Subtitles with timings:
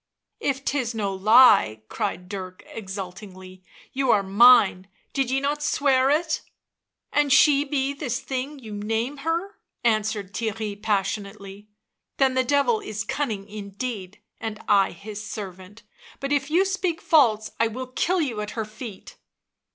[0.39, 3.61] "If 'tis no lie," cried Dirk exultingly,"
[3.93, 6.41] you are mine— did ye not swear it?""
[7.13, 11.69] An' she be this thing you name her," answered Theirry passionately,"
[12.17, 15.83] then the Devil is cunning indeed, and I his servant;
[16.19, 19.17] but if you speak false I will kill you at her feet."